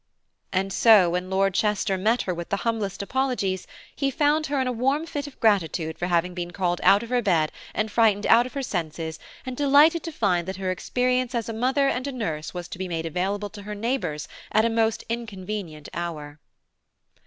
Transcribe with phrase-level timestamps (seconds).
[0.51, 4.65] And so when Lord Chester met her with the humblest apologies, he found her in
[4.65, 8.25] a warm fit of gratitude for having been called out of her bed and frightened
[8.25, 12.07] out of her senses, and delighted to find that her experience as a mother and
[12.07, 16.39] a nurse was to be made available to her neighbours at a most inconvenient hour.